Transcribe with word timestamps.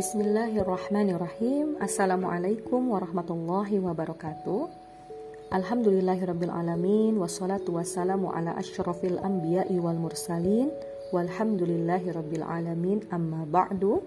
Bismillahirrahmanirrahim. 0.00 1.76
Assalamualaikum 1.76 2.88
warahmatullahi 2.88 3.84
wabarakatuh. 3.84 4.72
Alhamdulillahirrabbilalamin 5.52 7.20
Wassalatu 7.20 7.76
wassalamu 7.76 8.32
ala 8.32 8.56
ashrafil 8.56 9.20
anbiya'i 9.20 9.76
wal 9.76 10.00
mursalin. 10.00 10.72
Walhamdulillahirrabbilalamin 11.12 13.12
Amma 13.12 13.44
ba'du. 13.44 14.00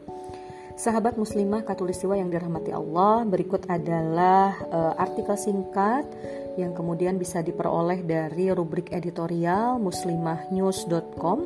Sahabat 0.82 1.14
muslimah 1.14 1.61
katulistiwa 1.61 2.18
yang 2.18 2.33
dirahmati 2.33 2.73
Allah 2.73 3.29
Berikut 3.29 3.69
adalah 3.69 4.57
uh, 4.73 4.97
artikel 4.97 5.37
singkat 5.37 6.10
Yang 6.57 6.73
kemudian 6.73 7.21
bisa 7.21 7.46
diperoleh 7.46 8.01
dari 8.01 8.50
rubrik 8.50 8.89
editorial 8.89 9.78
muslimahnews.com 9.78 11.37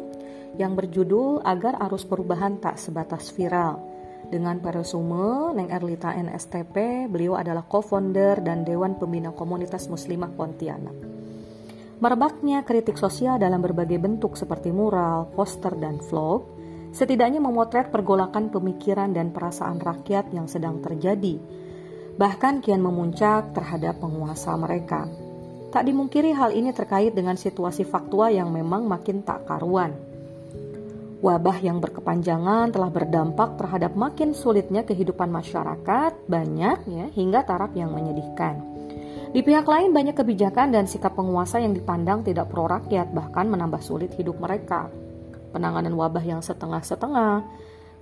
Yang 0.55 0.71
berjudul 0.71 1.43
Agar 1.43 1.75
arus 1.91 2.07
perubahan 2.07 2.63
tak 2.63 2.79
sebatas 2.79 3.27
viral 3.35 3.96
dengan 4.27 4.59
peresume 4.59 5.55
Neng 5.55 5.71
Erlita 5.71 6.11
NSTP, 6.11 7.07
beliau 7.07 7.39
adalah 7.39 7.63
co-founder 7.63 8.43
dan 8.43 8.67
Dewan 8.67 8.99
Pembina 8.99 9.31
Komunitas 9.31 9.87
Muslimah 9.87 10.35
Pontianak. 10.35 10.97
Merebaknya 12.03 12.67
kritik 12.67 12.99
sosial 12.99 13.39
dalam 13.39 13.63
berbagai 13.63 13.97
bentuk 13.97 14.35
seperti 14.35 14.69
mural, 14.75 15.31
poster, 15.31 15.73
dan 15.79 16.03
vlog, 16.03 16.43
setidaknya 16.91 17.39
memotret 17.39 17.87
pergolakan 17.87 18.51
pemikiran 18.51 19.15
dan 19.15 19.31
perasaan 19.31 19.79
rakyat 19.79 20.29
yang 20.35 20.51
sedang 20.51 20.83
terjadi, 20.83 21.39
bahkan 22.19 22.59
kian 22.59 22.83
memuncak 22.83 23.55
terhadap 23.55 24.03
penguasa 24.03 24.53
mereka. 24.59 25.07
Tak 25.71 25.87
dimungkiri 25.87 26.35
hal 26.35 26.51
ini 26.51 26.75
terkait 26.75 27.15
dengan 27.15 27.39
situasi 27.39 27.87
faktual 27.87 28.35
yang 28.35 28.51
memang 28.51 28.85
makin 28.85 29.23
tak 29.23 29.47
karuan– 29.47 29.95
Wabah 31.17 31.57
yang 31.65 31.81
berkepanjangan 31.81 32.69
telah 32.69 32.93
berdampak 32.93 33.57
terhadap 33.57 33.97
makin 33.97 34.37
sulitnya 34.37 34.85
kehidupan 34.85 35.33
masyarakat, 35.33 36.29
banyak 36.29 36.77
ya, 36.85 37.05
hingga 37.09 37.41
taraf 37.41 37.73
yang 37.73 37.89
menyedihkan. 37.89 38.61
Di 39.33 39.41
pihak 39.41 39.65
lain 39.65 39.97
banyak 39.97 40.13
kebijakan 40.13 40.77
dan 40.77 40.85
sikap 40.85 41.17
penguasa 41.17 41.57
yang 41.57 41.73
dipandang 41.73 42.21
tidak 42.21 42.53
pro 42.53 42.69
rakyat, 42.69 43.09
bahkan 43.17 43.49
menambah 43.49 43.81
sulit 43.81 44.13
hidup 44.13 44.37
mereka. 44.37 44.93
Penanganan 45.49 45.97
wabah 45.97 46.21
yang 46.21 46.45
setengah-setengah, 46.45 47.41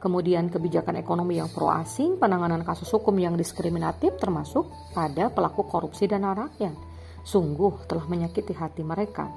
kemudian 0.04 0.52
kebijakan 0.52 1.00
ekonomi 1.00 1.40
yang 1.40 1.48
pro 1.48 1.72
asing, 1.72 2.20
penanganan 2.20 2.68
kasus 2.68 2.92
hukum 2.92 3.16
yang 3.16 3.40
diskriminatif 3.40 4.20
termasuk 4.20 4.68
pada 4.92 5.32
pelaku 5.32 5.64
korupsi 5.64 6.04
dana 6.04 6.36
rakyat. 6.36 6.76
Sungguh 7.24 7.88
telah 7.88 8.06
menyakiti 8.12 8.52
hati 8.52 8.84
mereka. 8.84 9.32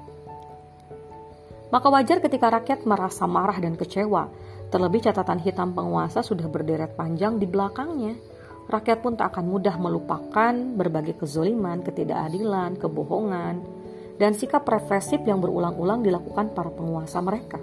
Maka 1.69 1.87
wajar 1.93 2.17
ketika 2.17 2.49
rakyat 2.49 2.89
merasa 2.89 3.29
marah 3.29 3.61
dan 3.61 3.77
kecewa. 3.77 4.29
Terlebih 4.73 5.05
catatan 5.05 5.41
hitam 5.41 5.73
penguasa 5.73 6.25
sudah 6.25 6.49
berderet 6.49 6.97
panjang 6.97 7.37
di 7.37 7.45
belakangnya. 7.45 8.17
Rakyat 8.69 9.01
pun 9.01 9.17
tak 9.17 9.33
akan 9.33 9.45
mudah 9.49 9.77
melupakan 9.81 10.53
berbagai 10.53 11.17
kezoliman, 11.17 11.81
ketidakadilan, 11.81 12.77
kebohongan, 12.77 13.65
dan 14.21 14.37
sikap 14.37 14.65
represif 14.65 15.21
yang 15.25 15.41
berulang-ulang 15.41 16.05
dilakukan 16.05 16.53
para 16.53 16.69
penguasa 16.69 17.17
mereka. 17.21 17.57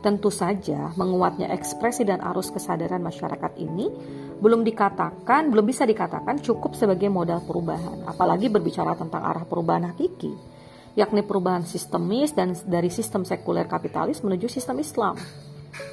Tentu 0.00 0.30
saja, 0.30 0.94
menguatnya 0.94 1.50
ekspresi 1.50 2.06
dan 2.06 2.22
arus 2.22 2.54
kesadaran 2.54 3.02
masyarakat 3.02 3.52
ini 3.58 3.90
belum 4.38 4.64
dikatakan, 4.64 5.50
belum 5.50 5.66
bisa 5.66 5.84
dikatakan 5.84 6.40
cukup 6.40 6.72
sebagai 6.78 7.10
modal 7.12 7.42
perubahan, 7.44 8.06
apalagi 8.08 8.48
berbicara 8.48 8.96
tentang 8.96 9.20
arah 9.20 9.44
perubahan 9.44 9.92
hakiki 9.92 10.59
yakni 10.98 11.22
perubahan 11.22 11.62
sistemis 11.62 12.34
dan 12.34 12.54
dari 12.66 12.90
sistem 12.90 13.22
sekuler 13.22 13.66
kapitalis 13.70 14.22
menuju 14.22 14.50
sistem 14.50 14.82
Islam. 14.82 15.14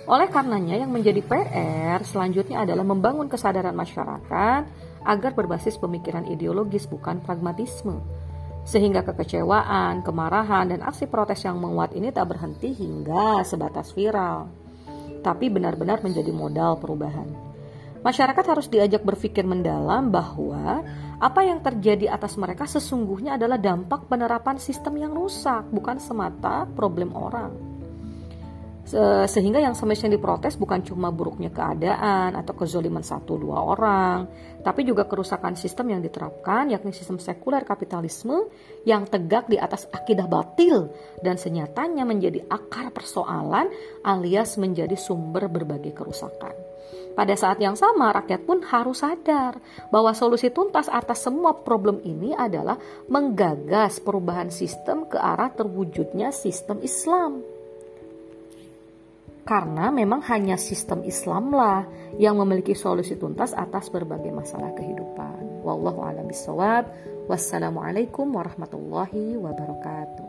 Oleh 0.09 0.27
karenanya 0.31 0.79
yang 0.79 0.89
menjadi 0.89 1.21
PR 1.21 2.01
selanjutnya 2.01 2.65
adalah 2.65 2.83
membangun 2.87 3.29
kesadaran 3.29 3.75
masyarakat 3.77 4.63
agar 5.07 5.31
berbasis 5.37 5.77
pemikiran 5.77 6.25
ideologis 6.27 6.89
bukan 6.89 7.21
pragmatisme. 7.21 8.01
Sehingga 8.67 9.05
kekecewaan, 9.07 10.03
kemarahan, 10.03 10.75
dan 10.75 10.83
aksi 10.83 11.07
protes 11.07 11.39
yang 11.47 11.55
menguat 11.63 11.95
ini 11.95 12.11
tak 12.11 12.35
berhenti 12.35 12.75
hingga 12.75 13.39
sebatas 13.47 13.95
viral. 13.95 14.51
Tapi 15.23 15.47
benar-benar 15.47 16.03
menjadi 16.03 16.35
modal 16.35 16.75
perubahan. 16.75 17.46
Masyarakat 18.05 18.45
harus 18.45 18.67
diajak 18.69 19.01
berpikir 19.01 19.41
mendalam 19.43 20.13
bahwa 20.13 20.85
apa 21.17 21.41
yang 21.41 21.65
terjadi 21.65 22.13
atas 22.13 22.37
mereka 22.37 22.69
sesungguhnya 22.69 23.41
adalah 23.41 23.57
dampak 23.57 24.05
penerapan 24.05 24.61
sistem 24.61 25.01
yang 25.01 25.13
rusak, 25.17 25.65
bukan 25.73 25.97
semata 25.97 26.69
problem 26.77 27.09
orang. 27.17 27.77
Sehingga 29.27 29.59
yang 29.59 29.75
semestinya 29.75 30.15
diprotes 30.15 30.55
bukan 30.55 30.79
cuma 30.79 31.11
buruknya 31.11 31.51
keadaan 31.51 32.39
atau 32.39 32.55
kezoliman 32.55 33.03
satu 33.03 33.35
dua 33.35 33.59
orang, 33.59 34.31
tapi 34.63 34.87
juga 34.87 35.03
kerusakan 35.03 35.59
sistem 35.59 35.91
yang 35.91 35.99
diterapkan, 35.99 36.71
yakni 36.71 36.95
sistem 36.95 37.19
sekuler 37.19 37.67
kapitalisme 37.67 38.47
yang 38.87 39.03
tegak 39.03 39.51
di 39.51 39.59
atas 39.59 39.91
akidah 39.91 40.31
batil 40.31 40.87
dan 41.19 41.35
senyatanya 41.35 42.07
menjadi 42.07 42.47
akar 42.47 42.95
persoalan 42.95 43.67
alias 44.07 44.55
menjadi 44.55 44.95
sumber 44.95 45.51
berbagai 45.51 45.91
kerusakan. 45.91 46.66
Pada 47.17 47.33
saat 47.33 47.57
yang 47.57 47.73
sama, 47.73 48.13
rakyat 48.13 48.45
pun 48.45 48.61
harus 48.61 49.01
sadar 49.01 49.57
bahwa 49.89 50.13
solusi 50.13 50.53
tuntas 50.53 50.85
atas 50.85 51.25
semua 51.25 51.57
problem 51.65 51.97
ini 52.05 52.37
adalah 52.37 52.77
menggagas 53.09 53.97
perubahan 53.97 54.53
sistem 54.53 55.09
ke 55.09 55.17
arah 55.17 55.49
terwujudnya 55.49 56.29
sistem 56.29 56.77
Islam. 56.85 57.41
Karena 59.49 59.89
memang 59.89 60.21
hanya 60.29 60.61
sistem 60.61 61.01
Islamlah 61.01 61.89
yang 62.21 62.37
memiliki 62.37 62.77
solusi 62.77 63.17
tuntas 63.17 63.49
atas 63.57 63.89
berbagai 63.89 64.29
masalah 64.29 64.69
kehidupan. 64.77 65.65
Wallahu 65.65 66.05
a'lam 66.05 66.29
bishawab. 66.29 66.85
Wassalamualaikum 67.25 68.29
warahmatullahi 68.29 69.41
wabarakatuh. 69.41 70.27